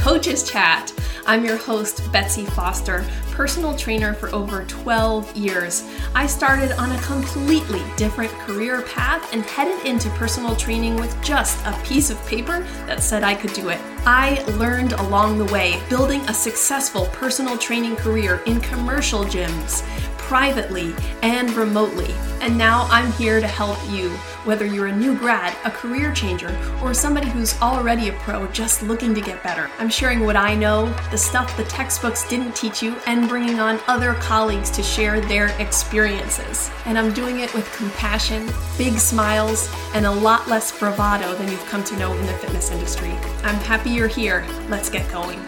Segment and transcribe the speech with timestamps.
[0.00, 0.94] Coaches Chat.
[1.26, 5.86] I'm your host, Betsy Foster, personal trainer for over 12 years.
[6.14, 11.62] I started on a completely different career path and headed into personal training with just
[11.66, 13.78] a piece of paper that said I could do it.
[14.06, 19.84] I learned along the way building a successful personal training career in commercial gyms
[20.30, 20.94] privately
[21.24, 22.14] and remotely.
[22.40, 24.10] And now I'm here to help you,
[24.44, 28.80] whether you're a new grad, a career changer, or somebody who's already a pro just
[28.84, 29.68] looking to get better.
[29.80, 33.80] I'm sharing what I know, the stuff the textbooks didn't teach you, and bringing on
[33.88, 36.70] other colleagues to share their experiences.
[36.84, 41.66] And I'm doing it with compassion, big smiles, and a lot less bravado than you've
[41.66, 43.10] come to know in the fitness industry.
[43.42, 44.46] I'm happy you're here.
[44.68, 45.44] Let's get going.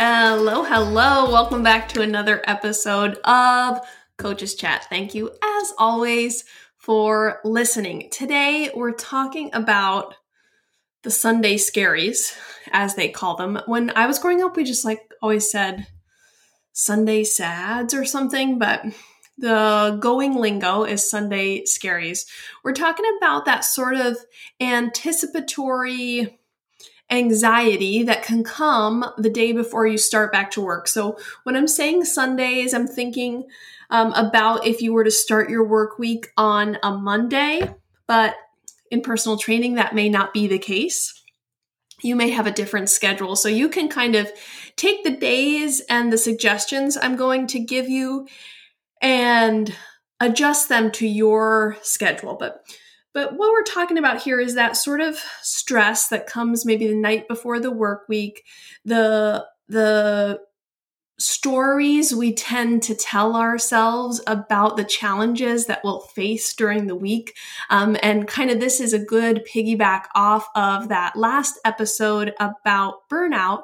[0.00, 1.28] Hello, hello.
[1.28, 3.80] Welcome back to another episode of
[4.16, 4.86] Coaches Chat.
[4.88, 6.44] Thank you, as always,
[6.76, 8.08] for listening.
[8.12, 10.14] Today, we're talking about
[11.02, 12.38] the Sunday scaries,
[12.70, 13.58] as they call them.
[13.66, 15.88] When I was growing up, we just like always said
[16.72, 18.84] Sunday sads or something, but
[19.36, 22.24] the going lingo is Sunday scaries.
[22.62, 24.16] We're talking about that sort of
[24.60, 26.37] anticipatory
[27.10, 30.88] anxiety that can come the day before you start back to work.
[30.88, 33.44] So when I'm saying Sundays, I'm thinking
[33.90, 37.74] um, about if you were to start your work week on a Monday,
[38.06, 38.36] but
[38.90, 41.14] in personal training, that may not be the case.
[42.02, 43.36] You may have a different schedule.
[43.36, 44.30] So you can kind of
[44.76, 48.28] take the days and the suggestions I'm going to give you
[49.00, 49.74] and
[50.20, 52.36] adjust them to your schedule.
[52.38, 52.64] But
[53.14, 56.94] but what we're talking about here is that sort of stress that comes maybe the
[56.94, 58.44] night before the work week,
[58.84, 60.40] the the
[61.18, 67.34] stories we tend to tell ourselves about the challenges that we'll face during the week.
[67.70, 73.08] Um, and kind of this is a good piggyback off of that last episode about
[73.10, 73.62] burnout.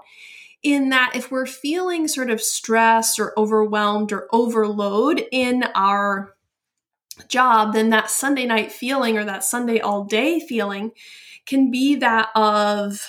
[0.64, 6.33] In that, if we're feeling sort of stressed or overwhelmed or overload in our
[7.28, 10.92] job, then that Sunday night feeling or that Sunday all day feeling
[11.46, 13.06] can be that of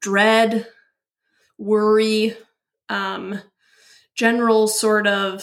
[0.00, 0.66] dread,
[1.58, 2.36] worry,
[2.88, 3.40] um,
[4.14, 5.42] general sort of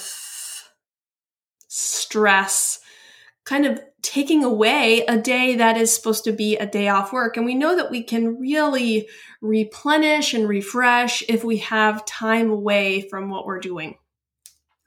[1.67, 2.79] stress,
[3.43, 7.37] kind of taking away a day that is supposed to be a day off work.
[7.37, 9.07] And we know that we can really
[9.41, 13.97] replenish and refresh if we have time away from what we're doing.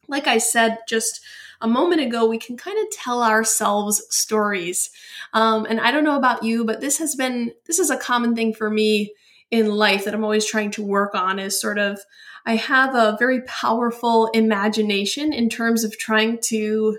[0.09, 1.21] Like I said just
[1.61, 4.91] a moment ago, we can kind of tell ourselves stories.
[5.33, 8.35] Um, and I don't know about you, but this has been, this is a common
[8.35, 9.13] thing for me
[9.51, 12.01] in life that I'm always trying to work on is sort of,
[12.47, 16.99] I have a very powerful imagination in terms of trying to,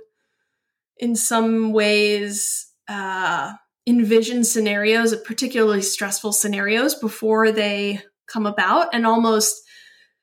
[0.98, 3.54] in some ways, uh,
[3.88, 9.62] envision scenarios, particularly stressful scenarios, before they come about, and almost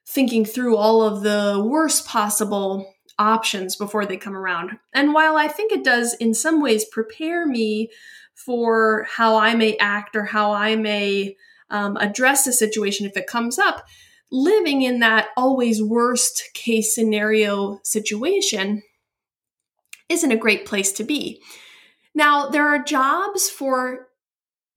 [0.06, 4.78] thinking through all of the worst possible options before they come around.
[4.94, 7.90] And while I think it does in some ways prepare me
[8.34, 11.36] for how I may act or how I may
[11.70, 13.86] um, address a situation if it comes up,
[14.30, 18.82] living in that always worst case scenario situation
[20.08, 21.42] isn't a great place to be.
[22.14, 24.07] Now, there are jobs for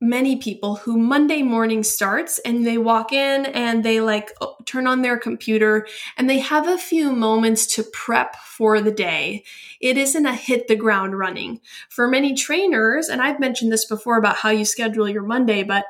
[0.02, 4.32] many people who Monday morning starts and they walk in and they like
[4.66, 9.44] turn on their computer and they have a few moments to prep for the day.
[9.80, 11.62] It isn't a hit the ground running.
[11.90, 15.86] For many trainers, and I've mentioned this before about how you schedule your Monday, but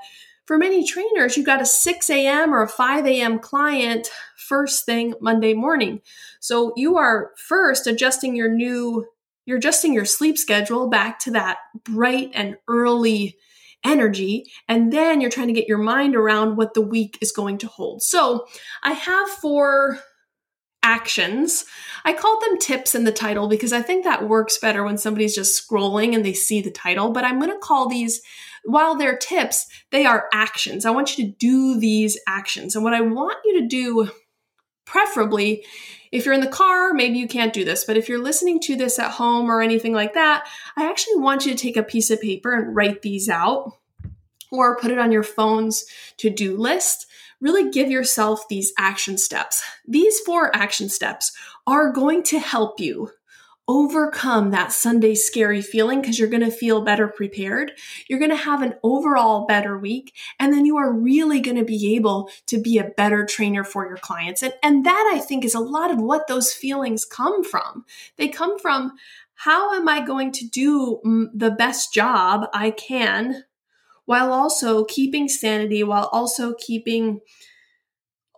[0.45, 2.53] for many trainers, you've got a 6 a.m.
[2.53, 3.39] or a 5 a.m.
[3.39, 6.01] client first thing Monday morning.
[6.41, 9.07] So you are first adjusting your new,
[9.45, 13.37] you're adjusting your sleep schedule back to that bright and early
[13.83, 14.45] energy.
[14.67, 17.67] And then you're trying to get your mind around what the week is going to
[17.67, 18.03] hold.
[18.03, 18.45] So
[18.83, 19.99] I have four
[20.83, 21.65] actions.
[22.05, 25.35] I called them tips in the title because I think that works better when somebody's
[25.35, 27.11] just scrolling and they see the title.
[27.11, 28.21] But I'm going to call these,
[28.63, 30.85] while they're tips, they are actions.
[30.85, 32.75] I want you to do these actions.
[32.75, 34.09] And what I want you to do,
[34.85, 35.65] preferably,
[36.11, 38.75] if you're in the car, maybe you can't do this, but if you're listening to
[38.75, 42.09] this at home or anything like that, I actually want you to take a piece
[42.09, 43.77] of paper and write these out
[44.51, 45.85] or put it on your phone's
[46.17, 47.07] to do list.
[47.39, 49.63] Really give yourself these action steps.
[49.87, 51.31] These four action steps
[51.65, 53.11] are going to help you
[53.71, 57.71] overcome that Sunday scary feeling because you're going to feel better prepared.
[58.09, 60.13] You're going to have an overall better week.
[60.37, 63.87] And then you are really going to be able to be a better trainer for
[63.87, 64.43] your clients.
[64.43, 67.85] And, and that I think is a lot of what those feelings come from.
[68.17, 68.91] They come from
[69.35, 73.45] how am I going to do mm, the best job I can
[74.03, 77.21] while also keeping sanity, while also keeping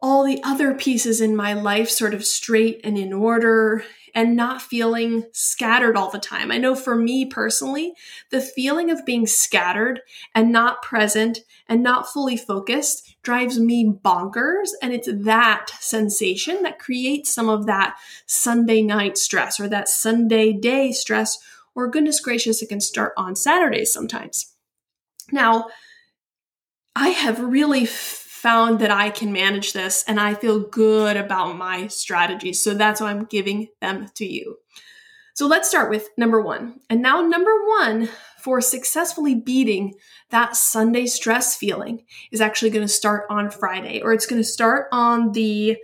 [0.04, 4.62] all the other pieces in my life sort of straight and in order and not
[4.62, 6.52] feeling scattered all the time.
[6.52, 7.94] I know for me personally,
[8.30, 10.02] the feeling of being scattered
[10.36, 14.72] and not present and not fully focused drives me bonkers.
[14.82, 17.96] And it's that sensation that creates some of that
[18.26, 21.40] Sunday night stress or that Sunday day stress,
[21.76, 24.54] or goodness gracious, it can start on Saturdays sometimes.
[25.32, 25.70] Now,
[26.96, 27.88] I have really
[28.44, 32.62] found that I can manage this and I feel good about my strategies.
[32.62, 34.58] So that's why I'm giving them to you.
[35.34, 36.82] So let's start with number one.
[36.90, 38.10] And now, number one
[38.42, 39.94] for successfully beating
[40.30, 42.04] that Sunday stress feeling
[42.34, 45.78] is actually going to start on Friday, or it's going to start on the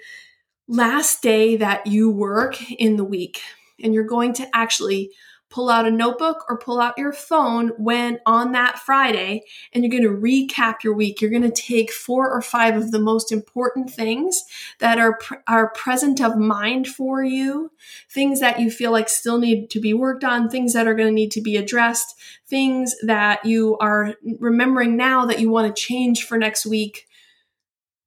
[0.68, 3.40] last day that you work in the week.
[3.82, 5.12] And you're going to actually
[5.50, 9.44] pull out a notebook or pull out your phone when on that Friday
[9.74, 11.22] and you're going to recap your week.
[11.22, 14.44] You're going to take four or five of the most important things
[14.78, 15.18] that are
[15.48, 17.72] are present of mind for you,
[18.10, 21.10] things that you feel like still need to be worked on, things that are going
[21.10, 22.16] to need to be addressed,
[22.48, 27.08] things that you are remembering now that you want to change for next week.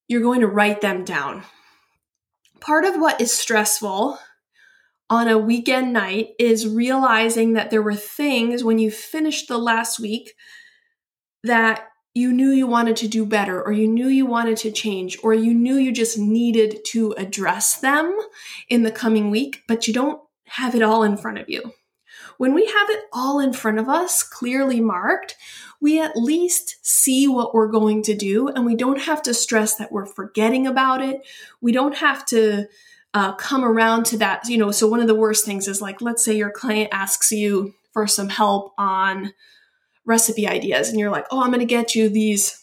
[0.06, 1.42] You're going to write them down.
[2.60, 4.18] Part of what is stressful
[5.12, 10.00] on a weekend night is realizing that there were things when you finished the last
[10.00, 10.32] week
[11.44, 15.18] that you knew you wanted to do better, or you knew you wanted to change,
[15.22, 18.18] or you knew you just needed to address them
[18.70, 21.74] in the coming week, but you don't have it all in front of you.
[22.38, 25.36] When we have it all in front of us, clearly marked,
[25.78, 29.74] we at least see what we're going to do, and we don't have to stress
[29.76, 31.20] that we're forgetting about it.
[31.60, 32.66] We don't have to
[33.14, 34.48] uh, come around to that.
[34.48, 37.30] You know, so one of the worst things is like, let's say your client asks
[37.32, 39.32] you for some help on
[40.04, 42.58] recipe ideas, and you're like, oh, I'm going to get you these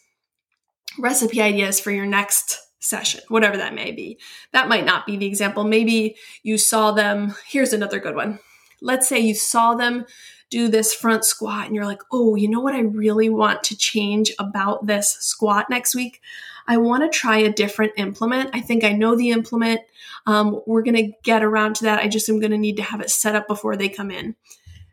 [0.98, 4.20] recipe ideas for your next session, whatever that may be.
[4.54, 5.64] That might not be the example.
[5.64, 7.36] Maybe you saw them.
[7.48, 8.40] Here's another good one.
[8.82, 10.06] Let's say you saw them
[10.50, 13.78] do this front squat and you're like, oh, you know what I really want to
[13.78, 16.22] change about this squat next week?
[16.70, 18.52] I want to try a different implement.
[18.54, 19.82] I think I know the implement.
[20.28, 22.00] Um, we're going to get around to that.
[22.00, 24.36] I just am going to need to have it set up before they come in.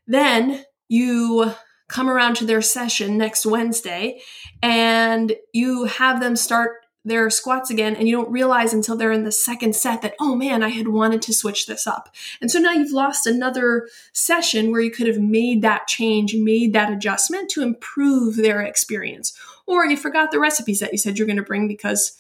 [0.07, 1.53] Then you
[1.89, 4.21] come around to their session next Wednesday
[4.63, 9.25] and you have them start their squats again and you don't realize until they're in
[9.25, 12.15] the second set that oh man i had wanted to switch this up.
[12.41, 16.73] And so now you've lost another session where you could have made that change made
[16.73, 19.39] that adjustment to improve their experience.
[19.67, 22.17] Or you forgot the recipes that you said you're going to bring because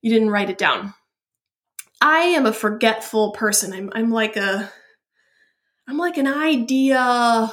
[0.00, 0.94] you didn't write it down.
[2.00, 3.72] I am a forgetful person.
[3.72, 4.70] I'm, I'm like a
[5.88, 7.50] i'm like an idea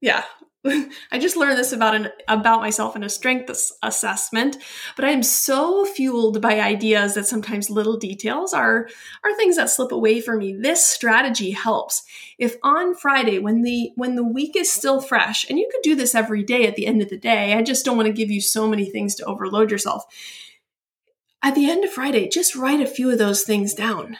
[0.00, 0.24] yeah
[1.12, 3.50] I just learned this about an about myself in a strength
[3.82, 4.58] assessment,
[4.94, 8.88] but I am so fueled by ideas that sometimes little details are
[9.24, 10.54] are things that slip away from me.
[10.54, 12.04] This strategy helps.
[12.38, 15.96] If on Friday when the when the week is still fresh, and you could do
[15.96, 18.30] this every day at the end of the day, I just don't want to give
[18.30, 20.04] you so many things to overload yourself.
[21.42, 24.16] At the end of Friday, just write a few of those things down.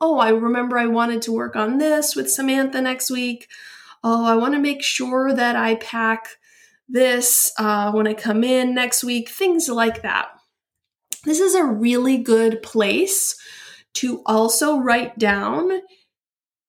[0.00, 3.46] Oh, I remember I wanted to work on this with Samantha next week
[4.02, 6.28] oh, I want to make sure that I pack
[6.88, 10.28] this uh, when I come in next week, things like that.
[11.24, 13.36] This is a really good place
[13.94, 15.80] to also write down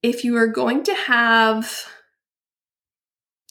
[0.01, 1.87] if you are going to have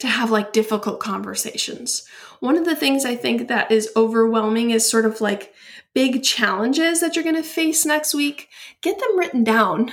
[0.00, 2.06] to have like difficult conversations.
[2.40, 5.54] One of the things I think that is overwhelming is sort of like
[5.94, 8.48] big challenges that you're going to face next week.
[8.82, 9.92] Get them written down.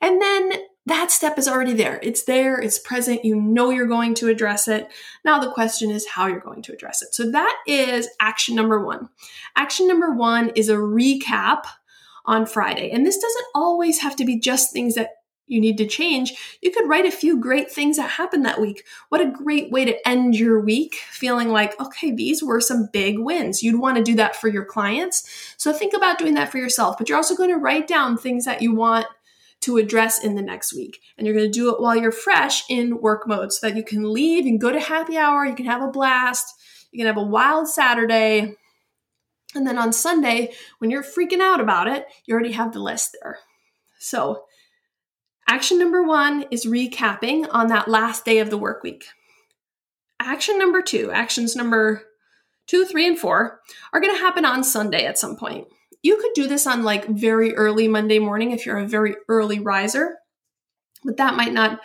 [0.00, 0.52] And then
[0.86, 1.98] that step is already there.
[2.02, 4.88] It's there, it's present, you know you're going to address it.
[5.24, 7.14] Now the question is how you're going to address it.
[7.14, 9.08] So that is action number one.
[9.56, 11.64] Action number one is a recap
[12.26, 12.90] on Friday.
[12.90, 15.10] And this doesn't always have to be just things that
[15.46, 16.58] you need to change.
[16.62, 18.84] You could write a few great things that happened that week.
[19.10, 23.18] What a great way to end your week feeling like, okay, these were some big
[23.18, 23.62] wins.
[23.62, 25.54] You'd want to do that for your clients.
[25.58, 28.46] So think about doing that for yourself, but you're also going to write down things
[28.46, 29.06] that you want
[29.64, 31.00] to address in the next week.
[31.16, 33.82] And you're going to do it while you're fresh in work mode so that you
[33.82, 36.46] can leave and go to happy hour, you can have a blast,
[36.92, 38.56] you can have a wild Saturday.
[39.54, 43.16] And then on Sunday, when you're freaking out about it, you already have the list
[43.22, 43.38] there.
[43.98, 44.44] So,
[45.48, 49.06] action number one is recapping on that last day of the work week.
[50.20, 52.02] Action number two, actions number
[52.66, 53.60] two, three, and four
[53.92, 55.68] are going to happen on Sunday at some point.
[56.04, 59.58] You could do this on like very early Monday morning if you're a very early
[59.58, 60.18] riser,
[61.02, 61.80] but that might not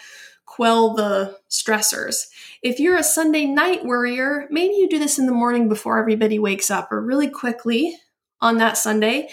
[0.45, 2.27] quell the stressors.
[2.61, 6.38] If you're a Sunday night worrier, maybe you do this in the morning before everybody
[6.38, 7.95] wakes up or really quickly
[8.41, 9.29] on that Sunday.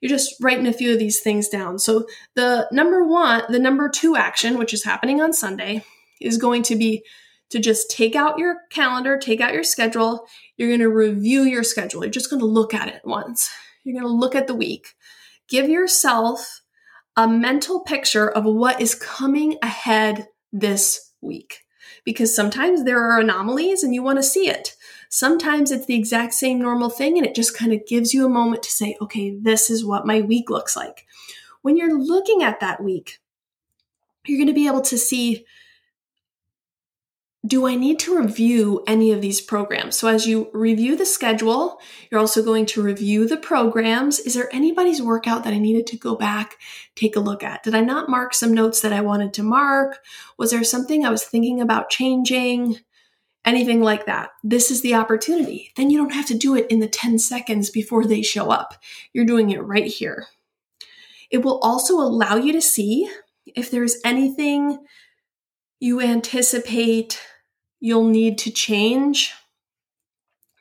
[0.00, 1.80] You're just writing a few of these things down.
[1.80, 5.84] So the number one, the number two action, which is happening on Sunday,
[6.20, 7.02] is going to be
[7.50, 10.28] to just take out your calendar, take out your schedule.
[10.56, 12.04] You're going to review your schedule.
[12.04, 13.50] You're just going to look at it once.
[13.84, 14.94] You're going to look at the week.
[15.48, 16.62] Give yourself
[17.16, 21.64] a mental picture of what is coming ahead this week.
[22.04, 24.76] Because sometimes there are anomalies and you want to see it.
[25.08, 28.30] Sometimes it's the exact same normal thing and it just kind of gives you a
[28.30, 31.06] moment to say, okay, this is what my week looks like.
[31.62, 33.18] When you're looking at that week,
[34.26, 35.44] you're going to be able to see
[37.48, 39.98] do I need to review any of these programs?
[39.98, 44.20] So, as you review the schedule, you're also going to review the programs.
[44.20, 46.56] Is there anybody's workout that I needed to go back,
[46.94, 47.62] take a look at?
[47.62, 49.98] Did I not mark some notes that I wanted to mark?
[50.36, 52.76] Was there something I was thinking about changing?
[53.44, 54.30] Anything like that.
[54.44, 55.72] This is the opportunity.
[55.74, 58.74] Then you don't have to do it in the 10 seconds before they show up.
[59.14, 60.26] You're doing it right here.
[61.30, 63.08] It will also allow you to see
[63.46, 64.84] if there's anything
[65.80, 67.20] you anticipate
[67.80, 69.32] you'll need to change.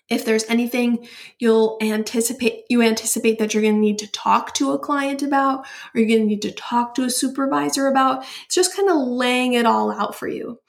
[0.10, 1.08] If there's anything
[1.38, 5.66] you'll anticipate you anticipate that you're going to need to talk to a client about
[5.94, 8.96] or you're going to need to talk to a supervisor about it's just kind of
[8.96, 10.60] laying it all out for you.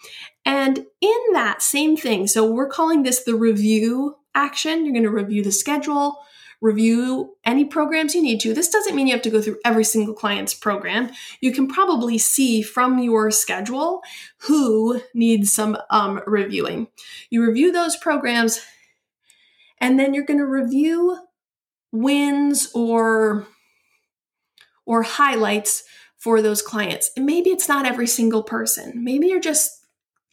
[0.44, 4.84] And in that same thing so we're calling this the review action.
[4.84, 6.18] You're going to review the schedule
[6.60, 8.52] review any programs you need to.
[8.52, 11.10] This doesn't mean you have to go through every single client's program.
[11.40, 14.02] You can probably see from your schedule
[14.38, 16.88] who needs some um, reviewing.
[17.30, 18.60] You review those programs,
[19.80, 21.18] and then you're going to review
[21.92, 23.46] wins or
[24.84, 25.84] or highlights
[26.16, 27.10] for those clients.
[27.16, 29.04] And maybe it's not every single person.
[29.04, 29.78] Maybe you're just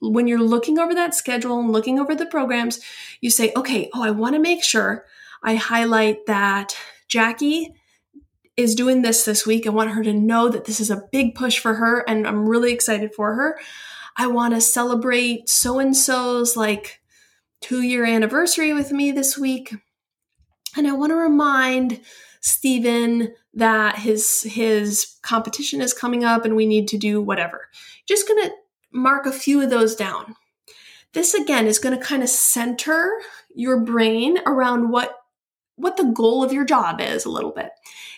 [0.01, 2.79] when you're looking over that schedule and looking over the programs,
[3.21, 5.05] you say, okay, oh, I want to make sure
[5.43, 6.75] I highlight that
[7.07, 7.73] Jackie
[8.57, 9.67] is doing this this week.
[9.67, 12.47] I want her to know that this is a big push for her and I'm
[12.47, 13.59] really excited for her.
[14.17, 17.01] I want to celebrate so and so's like
[17.61, 19.73] two year anniversary with me this week.
[20.77, 22.01] And I want to remind
[22.41, 27.69] Stephen that his his competition is coming up and we need to do whatever.
[28.07, 28.51] Just going to
[28.91, 30.35] mark a few of those down.
[31.13, 33.09] This again is going to kind of center
[33.53, 35.17] your brain around what
[35.75, 37.69] what the goal of your job is a little bit.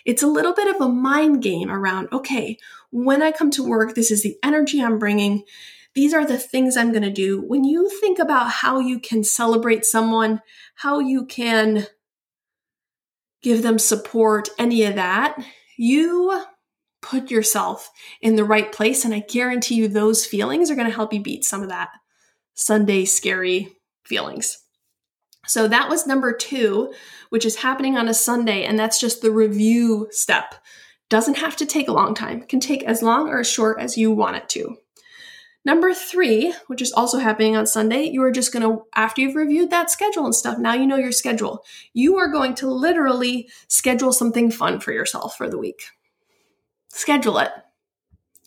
[0.04, 2.56] It's a little bit of a mind game around, okay,
[2.90, 5.44] when I come to work, this is the energy I'm bringing.
[5.94, 7.40] These are the things I'm going to do.
[7.40, 10.40] When you think about how you can celebrate someone,
[10.76, 11.86] how you can
[13.42, 15.36] give them support, any of that,
[15.76, 16.44] you
[17.02, 19.04] put yourself in the right place.
[19.04, 21.90] And I guarantee you those feelings are going to help you beat some of that
[22.54, 24.58] Sunday scary feelings.
[25.48, 26.92] So that was number two,
[27.30, 30.54] which is happening on a Sunday, and that's just the review step.
[31.08, 33.96] Doesn't have to take a long time, can take as long or as short as
[33.96, 34.76] you want it to.
[35.64, 39.70] Number three, which is also happening on Sunday, you are just gonna, after you've reviewed
[39.70, 41.64] that schedule and stuff, now you know your schedule,
[41.94, 45.82] you are going to literally schedule something fun for yourself for the week.
[46.88, 47.50] Schedule it.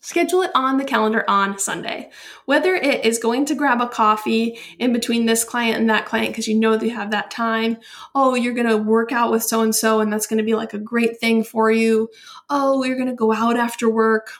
[0.03, 2.09] Schedule it on the calendar on Sunday.
[2.45, 6.29] Whether it is going to grab a coffee in between this client and that client
[6.29, 7.77] because you know they have that time.
[8.15, 10.55] Oh, you're going to work out with so and so and that's going to be
[10.55, 12.09] like a great thing for you.
[12.49, 14.31] Oh, you're going to go out after work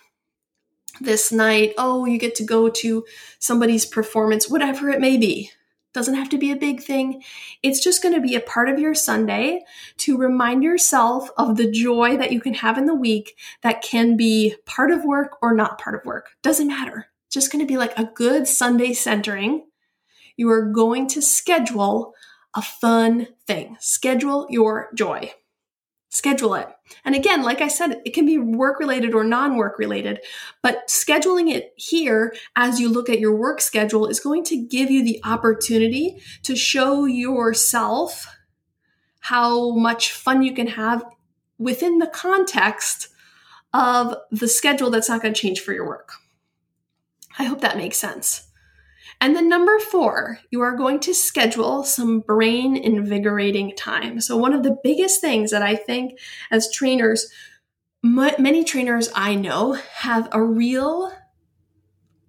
[0.99, 1.73] this night.
[1.77, 3.05] Oh, you get to go to
[3.37, 5.51] somebody's performance, whatever it may be.
[5.93, 7.21] Doesn't have to be a big thing.
[7.61, 9.61] It's just going to be a part of your Sunday
[9.97, 14.15] to remind yourself of the joy that you can have in the week that can
[14.15, 16.29] be part of work or not part of work.
[16.43, 17.07] Doesn't matter.
[17.29, 19.65] Just going to be like a good Sunday centering.
[20.37, 22.13] You are going to schedule
[22.55, 23.77] a fun thing.
[23.79, 25.33] Schedule your joy
[26.11, 26.67] schedule it.
[27.05, 30.19] And again, like I said, it can be work related or non work related,
[30.61, 34.91] but scheduling it here as you look at your work schedule is going to give
[34.91, 38.27] you the opportunity to show yourself
[39.21, 41.03] how much fun you can have
[41.57, 43.07] within the context
[43.73, 46.11] of the schedule that's not going to change for your work.
[47.39, 48.50] I hope that makes sense.
[49.21, 54.19] And then number four, you are going to schedule some brain invigorating time.
[54.19, 57.31] So, one of the biggest things that I think as trainers,
[58.01, 61.13] many trainers I know have a real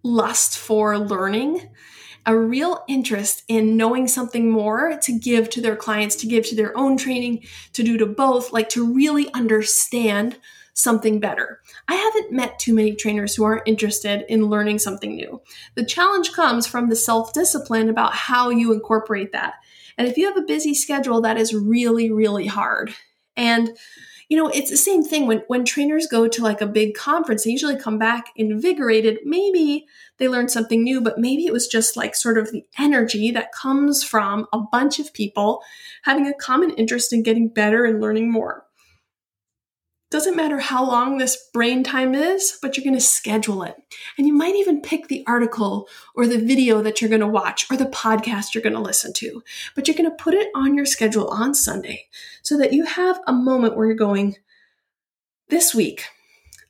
[0.02, 1.70] lust for learning,
[2.26, 6.54] a real interest in knowing something more to give to their clients, to give to
[6.54, 10.36] their own training, to do to both, like to really understand
[10.74, 11.60] something better.
[11.88, 15.40] I haven't met too many trainers who aren't interested in learning something new.
[15.74, 19.54] The challenge comes from the self discipline about how you incorporate that.
[19.98, 22.94] And if you have a busy schedule, that is really, really hard.
[23.36, 23.76] And
[24.28, 27.44] you know, it's the same thing when when trainers go to like a big conference,
[27.44, 29.18] they usually come back invigorated.
[29.26, 29.86] Maybe
[30.16, 33.52] they learned something new, but maybe it was just like sort of the energy that
[33.52, 35.62] comes from a bunch of people
[36.04, 38.64] having a common interest in getting better and learning more.
[40.12, 43.76] Doesn't matter how long this brain time is, but you're going to schedule it.
[44.18, 47.64] And you might even pick the article or the video that you're going to watch
[47.70, 49.42] or the podcast you're going to listen to.
[49.74, 52.08] But you're going to put it on your schedule on Sunday
[52.42, 54.36] so that you have a moment where you're going,
[55.48, 56.04] this week,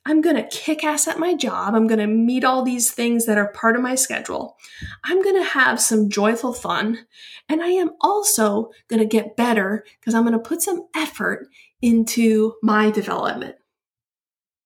[0.05, 1.75] I'm going to kick ass at my job.
[1.75, 4.55] I'm going to meet all these things that are part of my schedule.
[5.03, 7.07] I'm going to have some joyful fun.
[7.49, 11.49] And I am also going to get better because I'm going to put some effort
[11.83, 13.55] into my development,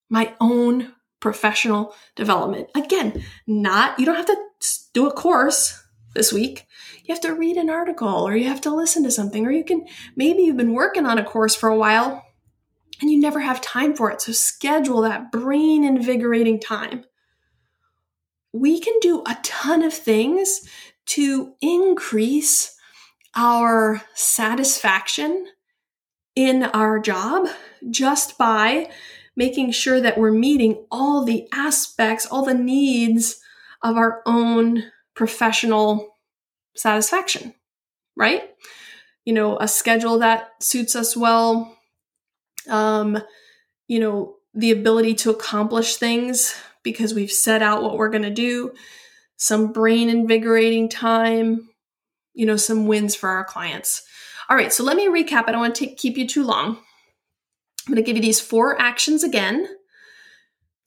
[0.08, 2.70] my own professional development.
[2.76, 4.38] Again, not, you don't have to
[4.94, 5.84] do a course
[6.14, 6.68] this week.
[7.04, 9.64] You have to read an article or you have to listen to something, or you
[9.64, 12.24] can, maybe you've been working on a course for a while
[13.02, 14.22] and you never have time for it.
[14.22, 17.04] So schedule that brain invigorating time.
[18.54, 20.62] We can do a ton of things
[21.08, 22.76] to increase
[23.36, 25.48] our satisfaction
[26.38, 27.48] in our job
[27.90, 28.88] just by
[29.36, 33.42] making sure that we're meeting all the aspects, all the needs
[33.82, 34.84] of our own
[35.16, 36.16] professional
[36.76, 37.56] satisfaction,
[38.16, 38.52] right?
[39.26, 41.76] You know, a schedule that suits us well,
[42.70, 43.18] um,
[43.88, 48.30] you know, the ability to accomplish things because we've set out what we're going to
[48.30, 48.74] do,
[49.38, 51.68] some brain invigorating time,
[52.36, 54.04] you know, some wins for our clients.
[54.50, 55.44] All right, so let me recap.
[55.48, 56.78] I don't want to take, keep you too long.
[57.88, 59.68] I'm going to give you these four actions again.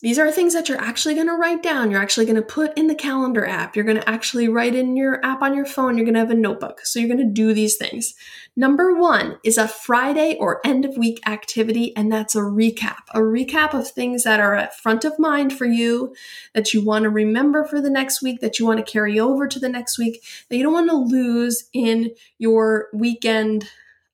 [0.02, 1.90] These are things that you're actually going to write down.
[1.90, 3.76] You're actually going to put in the calendar app.
[3.76, 5.96] You're going to actually write in your app on your phone.
[5.96, 6.80] You're going to have a notebook.
[6.84, 8.14] So you're going to do these things.
[8.56, 13.02] Number one is a Friday or end of week activity, and that's a recap.
[13.10, 16.14] A recap of things that are at front of mind for you,
[16.54, 19.46] that you want to remember for the next week, that you want to carry over
[19.46, 23.68] to the next week, that you don't want to lose in your weekend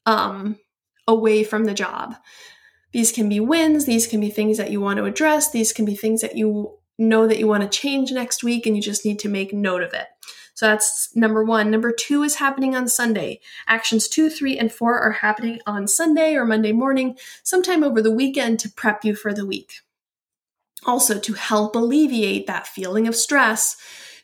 [0.04, 0.58] um,
[1.06, 2.16] away from the job.
[2.96, 5.84] These can be wins, these can be things that you want to address, these can
[5.84, 9.04] be things that you know that you want to change next week and you just
[9.04, 10.06] need to make note of it.
[10.54, 11.70] So that's number one.
[11.70, 13.40] Number two is happening on Sunday.
[13.68, 18.10] Actions two, three, and four are happening on Sunday or Monday morning, sometime over the
[18.10, 19.74] weekend to prep you for the week.
[20.86, 23.76] Also, to help alleviate that feeling of stress,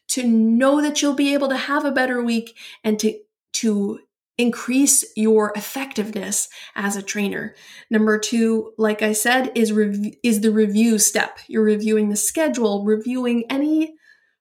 [0.08, 3.18] to know that you'll be able to have a better week and to,
[3.52, 4.00] to
[4.42, 7.54] increase your effectiveness as a trainer.
[7.90, 11.38] Number 2, like I said, is rev- is the review step.
[11.46, 13.94] You're reviewing the schedule, reviewing any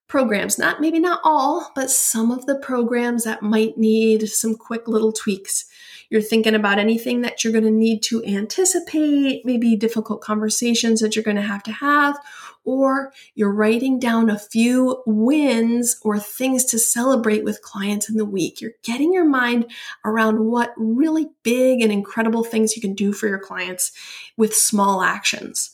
[0.07, 4.87] programs, not maybe not all, but some of the programs that might need some quick
[4.87, 5.65] little tweaks.
[6.11, 11.15] You're thinking about anything that you're going to need to anticipate, maybe difficult conversations that
[11.15, 12.19] you're going to have to have,
[12.65, 18.25] or you're writing down a few wins or things to celebrate with clients in the
[18.25, 18.59] week.
[18.59, 19.71] You're getting your mind
[20.03, 23.93] around what really big and incredible things you can do for your clients
[24.35, 25.71] with small actions.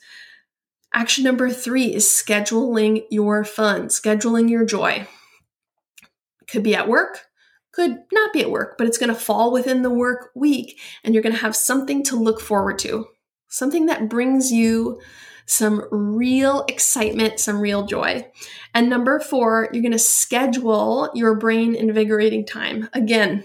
[0.93, 5.07] Action number three is scheduling your fun, scheduling your joy.
[6.47, 7.26] Could be at work,
[7.71, 11.13] could not be at work, but it's going to fall within the work week and
[11.13, 13.07] you're going to have something to look forward to,
[13.47, 14.99] something that brings you
[15.45, 18.27] some real excitement, some real joy.
[18.73, 22.89] And number four, you're going to schedule your brain invigorating time.
[22.93, 23.43] Again,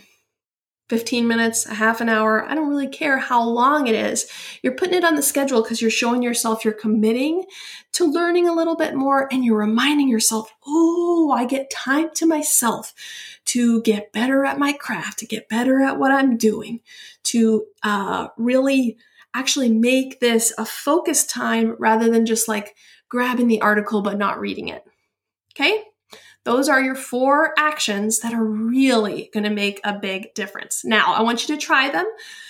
[0.92, 2.44] 15 minutes, a half an hour.
[2.44, 4.28] I don't really care how long it is.
[4.62, 7.44] You're putting it on the schedule because you're showing yourself you're committing
[7.92, 12.26] to learning a little bit more and you're reminding yourself, oh, I get time to
[12.26, 12.92] myself
[13.52, 16.80] to get better at my craft, to get better at what I'm doing,
[17.24, 18.96] to uh, really
[19.34, 22.74] actually make this a focus time rather than just like
[23.10, 24.84] grabbing the article but not reading it.
[25.54, 25.84] Okay?
[26.44, 30.84] Those are your four actions that are really going to make a big difference.
[30.84, 32.06] Now, I want you to try them.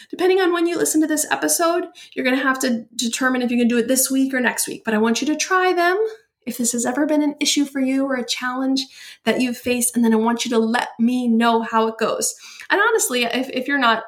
[0.08, 3.50] Depending on when you listen to this episode, you're going to have to determine if
[3.50, 4.82] you can do it this week or next week.
[4.84, 5.98] But I want you to try them
[6.46, 8.86] if this has ever been an issue for you or a challenge
[9.24, 12.34] that you've faced, and then I want you to let me know how it goes.
[12.70, 14.04] And honestly, if, if you're not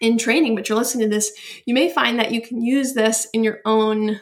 [0.00, 1.32] in training, but you're listening to this,
[1.66, 4.20] you may find that you can use this in your own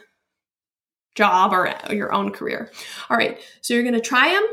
[1.15, 2.71] job or your own career.
[3.09, 4.45] All right, so you're going to try them.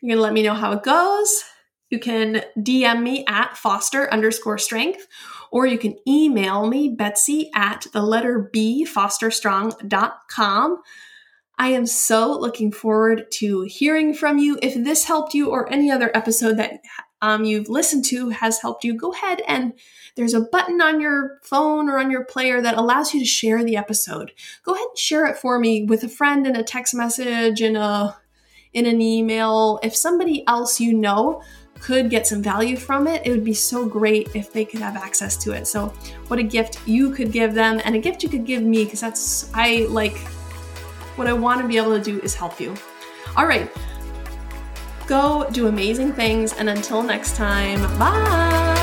[0.00, 1.44] You're going to let me know how it goes.
[1.90, 5.06] You can DM me at foster underscore strength,
[5.50, 10.82] or you can email me, Betsy at the letter B fosterstrong.com.
[11.58, 14.58] I am so looking forward to hearing from you.
[14.62, 16.80] If this helped you or any other episode that
[17.20, 19.72] um, you've listened to has helped you, go ahead and
[20.14, 23.64] there's a button on your phone or on your player that allows you to share
[23.64, 24.30] the episode.
[24.62, 27.74] Go ahead and share it for me with a friend in a text message in
[27.74, 28.16] a
[28.72, 29.80] in an email.
[29.82, 31.42] If somebody else you know
[31.80, 34.96] could get some value from it, it would be so great if they could have
[34.96, 35.66] access to it.
[35.66, 35.92] So,
[36.28, 39.00] what a gift you could give them and a gift you could give me because
[39.00, 40.16] that's I like
[41.18, 42.74] what I want to be able to do is help you.
[43.36, 43.70] All right.
[45.06, 48.77] Go do amazing things and until next time, bye.